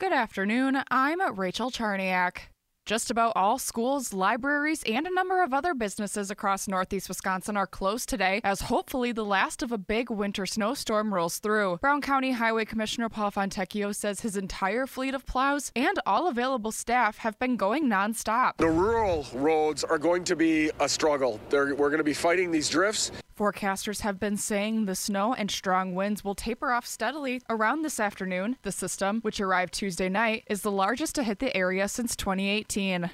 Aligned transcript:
Good 0.00 0.12
afternoon. 0.12 0.80
I'm 0.92 1.34
Rachel 1.34 1.72
Charniak. 1.72 2.38
Just 2.86 3.10
about 3.10 3.32
all 3.34 3.58
schools, 3.58 4.12
libraries, 4.12 4.84
and 4.84 5.08
a 5.08 5.12
number 5.12 5.42
of 5.42 5.52
other 5.52 5.74
businesses 5.74 6.30
across 6.30 6.68
northeast 6.68 7.08
Wisconsin 7.08 7.56
are 7.56 7.66
closed 7.66 8.08
today 8.08 8.40
as 8.44 8.60
hopefully 8.60 9.10
the 9.10 9.24
last 9.24 9.60
of 9.60 9.72
a 9.72 9.76
big 9.76 10.08
winter 10.08 10.46
snowstorm 10.46 11.12
rolls 11.12 11.40
through. 11.40 11.78
Brown 11.82 12.00
County 12.00 12.30
Highway 12.30 12.64
Commissioner 12.64 13.08
Paul 13.08 13.32
Fontecchio 13.32 13.92
says 13.92 14.20
his 14.20 14.36
entire 14.36 14.86
fleet 14.86 15.14
of 15.14 15.26
plows 15.26 15.72
and 15.74 15.98
all 16.06 16.28
available 16.28 16.70
staff 16.70 17.18
have 17.18 17.36
been 17.40 17.56
going 17.56 17.86
nonstop. 17.86 18.52
The 18.58 18.70
rural 18.70 19.26
roads 19.34 19.82
are 19.82 19.98
going 19.98 20.22
to 20.24 20.36
be 20.36 20.70
a 20.78 20.88
struggle. 20.88 21.40
They're, 21.50 21.74
we're 21.74 21.90
going 21.90 21.98
to 21.98 22.04
be 22.04 22.14
fighting 22.14 22.52
these 22.52 22.68
drifts. 22.68 23.10
Forecasters 23.38 24.00
have 24.00 24.18
been 24.18 24.36
saying 24.36 24.86
the 24.86 24.96
snow 24.96 25.32
and 25.32 25.48
strong 25.48 25.94
winds 25.94 26.24
will 26.24 26.34
taper 26.34 26.72
off 26.72 26.84
steadily 26.84 27.40
around 27.48 27.82
this 27.82 28.00
afternoon. 28.00 28.56
The 28.62 28.72
system, 28.72 29.20
which 29.20 29.40
arrived 29.40 29.74
Tuesday 29.74 30.08
night, 30.08 30.42
is 30.50 30.62
the 30.62 30.72
largest 30.72 31.14
to 31.14 31.22
hit 31.22 31.38
the 31.38 31.56
area 31.56 31.86
since 31.86 32.16
2018. 32.16 33.08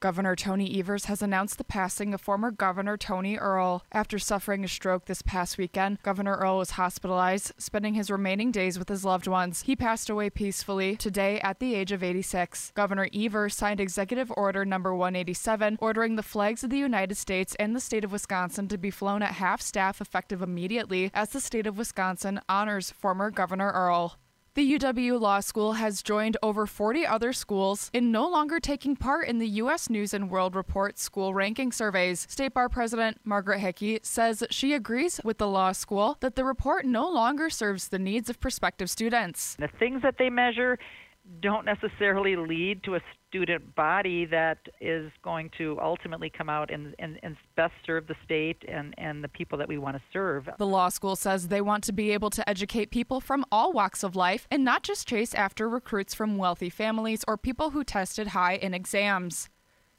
Governor 0.00 0.34
Tony 0.34 0.80
Evers 0.80 1.04
has 1.04 1.20
announced 1.20 1.58
the 1.58 1.64
passing 1.64 2.14
of 2.14 2.22
former 2.22 2.50
Governor 2.50 2.96
Tony 2.96 3.36
Earl. 3.36 3.84
After 3.92 4.18
suffering 4.18 4.64
a 4.64 4.68
stroke 4.68 5.04
this 5.04 5.20
past 5.20 5.58
weekend, 5.58 6.02
Governor 6.02 6.36
Earl 6.36 6.56
was 6.56 6.70
hospitalized, 6.70 7.52
spending 7.58 7.92
his 7.92 8.10
remaining 8.10 8.50
days 8.50 8.78
with 8.78 8.88
his 8.88 9.04
loved 9.04 9.26
ones. 9.26 9.64
He 9.66 9.76
passed 9.76 10.08
away 10.08 10.30
peacefully 10.30 10.96
today 10.96 11.38
at 11.40 11.58
the 11.58 11.74
age 11.74 11.92
of 11.92 12.02
86. 12.02 12.72
Governor 12.74 13.10
Evers 13.14 13.54
signed 13.54 13.78
Executive 13.78 14.32
Order 14.38 14.64
Number 14.64 14.94
187, 14.94 15.76
ordering 15.82 16.16
the 16.16 16.22
flags 16.22 16.64
of 16.64 16.70
the 16.70 16.78
United 16.78 17.18
States 17.18 17.54
and 17.60 17.76
the 17.76 17.80
state 17.80 18.02
of 18.02 18.12
Wisconsin 18.12 18.68
to 18.68 18.78
be 18.78 18.90
flown 18.90 19.22
at 19.22 19.32
half 19.32 19.60
staff 19.60 20.00
effective 20.00 20.40
immediately 20.40 21.10
as 21.12 21.28
the 21.28 21.42
state 21.42 21.66
of 21.66 21.76
Wisconsin 21.76 22.40
honors 22.48 22.90
former 22.90 23.30
Governor 23.30 23.70
Earl. 23.72 24.16
The 24.54 24.78
UW 24.78 25.20
Law 25.20 25.38
School 25.38 25.74
has 25.74 26.02
joined 26.02 26.36
over 26.42 26.66
40 26.66 27.06
other 27.06 27.32
schools 27.32 27.88
in 27.92 28.10
no 28.10 28.28
longer 28.28 28.58
taking 28.58 28.96
part 28.96 29.28
in 29.28 29.38
the 29.38 29.46
U.S. 29.46 29.88
News 29.88 30.12
and 30.12 30.28
World 30.28 30.56
Report 30.56 30.98
school 30.98 31.32
ranking 31.32 31.70
surveys. 31.70 32.26
State 32.28 32.54
Bar 32.54 32.68
President 32.68 33.20
Margaret 33.22 33.60
Hickey 33.60 34.00
says 34.02 34.42
she 34.50 34.72
agrees 34.72 35.20
with 35.22 35.38
the 35.38 35.46
law 35.46 35.70
school 35.70 36.16
that 36.18 36.34
the 36.34 36.44
report 36.44 36.84
no 36.84 37.08
longer 37.08 37.48
serves 37.48 37.90
the 37.90 37.98
needs 38.00 38.28
of 38.28 38.40
prospective 38.40 38.90
students. 38.90 39.54
The 39.54 39.68
things 39.68 40.02
that 40.02 40.16
they 40.18 40.30
measure 40.30 40.80
don't 41.40 41.64
necessarily 41.64 42.36
lead 42.36 42.82
to 42.84 42.96
a 42.96 43.00
student 43.28 43.74
body 43.76 44.26
that 44.26 44.58
is 44.80 45.10
going 45.22 45.50
to 45.56 45.78
ultimately 45.80 46.28
come 46.30 46.48
out 46.48 46.70
and, 46.70 46.94
and, 46.98 47.18
and 47.22 47.36
best 47.56 47.72
serve 47.86 48.06
the 48.06 48.16
state 48.24 48.56
and, 48.68 48.94
and 48.98 49.22
the 49.22 49.28
people 49.28 49.56
that 49.58 49.68
we 49.68 49.78
want 49.78 49.96
to 49.96 50.02
serve. 50.12 50.48
The 50.58 50.66
law 50.66 50.88
school 50.88 51.14
says 51.14 51.48
they 51.48 51.60
want 51.60 51.84
to 51.84 51.92
be 51.92 52.10
able 52.10 52.30
to 52.30 52.48
educate 52.48 52.90
people 52.90 53.20
from 53.20 53.44
all 53.52 53.72
walks 53.72 54.02
of 54.02 54.16
life 54.16 54.48
and 54.50 54.64
not 54.64 54.82
just 54.82 55.06
chase 55.06 55.34
after 55.34 55.68
recruits 55.68 56.14
from 56.14 56.36
wealthy 56.36 56.70
families 56.70 57.24
or 57.28 57.36
people 57.36 57.70
who 57.70 57.84
tested 57.84 58.28
high 58.28 58.54
in 58.54 58.74
exams. 58.74 59.48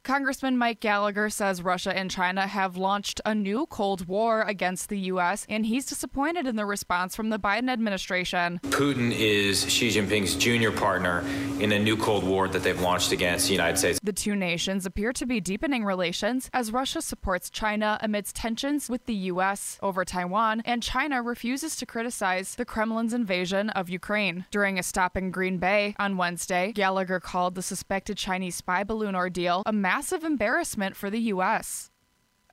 Congressman 0.03 0.57
Mike 0.57 0.79
Gallagher 0.79 1.29
says 1.29 1.61
Russia 1.61 1.95
and 1.95 2.09
China 2.09 2.47
have 2.47 2.75
launched 2.75 3.21
a 3.23 3.35
new 3.35 3.67
Cold 3.67 4.07
War 4.07 4.41
against 4.41 4.89
the 4.89 4.97
U.S., 4.97 5.45
and 5.47 5.63
he's 5.63 5.85
disappointed 5.85 6.47
in 6.47 6.55
the 6.55 6.65
response 6.65 7.15
from 7.15 7.29
the 7.29 7.37
Biden 7.37 7.69
administration. 7.69 8.59
Putin 8.63 9.11
is 9.15 9.71
Xi 9.71 9.89
Jinping's 9.89 10.33
junior 10.33 10.71
partner 10.71 11.23
in 11.59 11.71
a 11.71 11.77
new 11.77 11.95
Cold 11.95 12.23
War 12.23 12.47
that 12.47 12.63
they've 12.63 12.81
launched 12.81 13.11
against 13.11 13.45
the 13.45 13.53
United 13.53 13.77
States. 13.77 13.99
The 14.01 14.11
two 14.11 14.35
nations 14.35 14.87
appear 14.87 15.13
to 15.13 15.25
be 15.27 15.39
deepening 15.39 15.85
relations 15.85 16.49
as 16.51 16.71
Russia 16.71 17.03
supports 17.03 17.51
China 17.51 17.99
amidst 18.01 18.35
tensions 18.35 18.89
with 18.89 19.05
the 19.05 19.13
U.S. 19.13 19.77
over 19.83 20.03
Taiwan, 20.03 20.63
and 20.65 20.81
China 20.81 21.21
refuses 21.21 21.75
to 21.75 21.85
criticize 21.85 22.55
the 22.55 22.65
Kremlin's 22.65 23.13
invasion 23.13 23.69
of 23.69 23.87
Ukraine. 23.87 24.45
During 24.49 24.79
a 24.79 24.83
stop 24.83 25.15
in 25.15 25.29
Green 25.29 25.59
Bay 25.59 25.95
on 25.99 26.17
Wednesday, 26.17 26.71
Gallagher 26.71 27.19
called 27.19 27.53
the 27.53 27.61
suspected 27.61 28.17
Chinese 28.17 28.55
spy 28.55 28.83
balloon 28.83 29.15
ordeal 29.15 29.61
a 29.67 29.71
massive 29.91 30.23
embarrassment 30.23 30.95
for 30.95 31.09
the 31.09 31.19
U.S. 31.33 31.91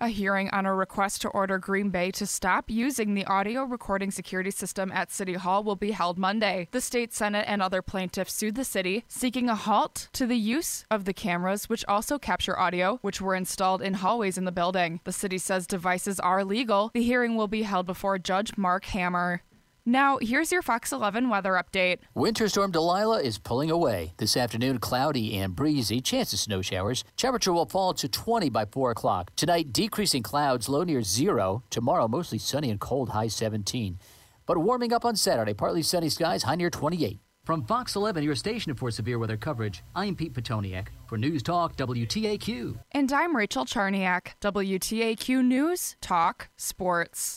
A 0.01 0.09
hearing 0.09 0.51
on 0.51 0.67
a 0.67 0.75
request 0.75 1.23
to 1.23 1.29
order 1.29 1.57
Green 1.57 1.89
Bay 1.89 2.11
to 2.11 2.27
stop 2.27 2.69
using 2.69 3.15
the 3.15 3.25
audio 3.27 3.63
recording 3.63 4.11
security 4.11 4.51
system 4.51 4.91
at 4.91 5.13
City 5.13 5.35
Hall 5.35 5.63
will 5.63 5.77
be 5.77 5.93
held 5.93 6.19
Monday. 6.19 6.67
The 6.73 6.81
state 6.81 7.15
Senate 7.15 7.45
and 7.47 7.63
other 7.63 7.81
plaintiffs 7.81 8.35
sued 8.35 8.57
the 8.57 8.65
city, 8.65 9.05
seeking 9.07 9.49
a 9.49 9.55
halt 9.55 10.09
to 10.15 10.27
the 10.27 10.37
use 10.37 10.85
of 10.91 11.05
the 11.05 11.13
cameras, 11.13 11.69
which 11.69 11.85
also 11.87 12.19
capture 12.19 12.59
audio, 12.59 12.99
which 13.03 13.21
were 13.21 13.37
installed 13.37 13.83
in 13.83 13.95
hallways 13.95 14.37
in 14.37 14.45
the 14.45 14.51
building. 14.51 15.01
The 15.05 15.13
city 15.13 15.39
says 15.39 15.69
devices 15.69 16.19
are 16.19 16.45
legal. 16.45 16.91
The 16.93 17.05
hearing 17.05 17.37
will 17.37 17.47
be 17.47 17.63
held 17.63 17.87
before 17.87 18.19
Judge 18.19 18.57
Marc 18.57 18.87
Hammer. 18.87 19.43
Now, 19.89 20.19
here's 20.21 20.53
your 20.53 20.61
Fox 20.61 20.93
11 20.93 21.31
weather 21.31 21.53
update. 21.53 22.01
Winter 22.15 22.47
storm 22.51 22.73
Delilah 22.73 23.23
is 23.23 23.39
pulling 23.39 23.71
away. 23.71 24.13
This 24.19 24.37
afternoon, 24.37 24.81
cloudy 24.81 25.39
and 25.39 25.57
breezy, 25.57 26.03
chance 26.03 26.31
of 26.35 26.41
snow 26.41 26.61
showers. 26.61 27.05
Temperature 27.17 27.55
will 27.55 27.65
fall 27.65 27.95
to 27.95 28.07
20 28.07 28.51
by 28.51 28.67
4 28.67 28.91
o'clock. 28.91 29.31
Tonight, 29.35 29.73
decreasing 29.73 30.23
clouds, 30.23 30.69
low 30.69 30.85
near 30.85 31.01
zero. 31.01 31.63
Tomorrow, 31.71 32.07
mostly 32.07 32.37
sunny 32.37 32.71
and 32.71 32.79
cold, 32.79 33.09
high 33.09 33.29
17. 33.29 33.99
But 34.45 34.59
warming 34.59 34.93
up 34.93 35.07
on 35.07 35.17
Saturday, 35.17 35.55
partly 35.55 35.81
sunny 35.83 36.11
skies, 36.11 36.43
high 36.43 36.57
near 36.57 36.69
28. 36.69 37.19
From 37.47 37.65
Fox 37.65 37.97
11, 37.97 38.23
your 38.23 38.35
station 38.35 38.75
for 38.75 38.91
severe 38.91 39.19
weather 39.19 39.39
coverage, 39.39 39.83
I'm 39.95 40.17
Pete 40.17 40.35
Petoniak 40.35 40.89
for 41.07 41.17
News 41.17 41.43
Talk 41.43 41.79
WTAQ. 41.79 42.79
And 42.93 43.11
I'm 43.11 43.35
Rachel 43.35 43.65
Charniak, 43.65 44.33
WTAQ 44.43 45.43
News 45.43 45.97
Talk 46.03 46.51
Sports. 46.59 47.37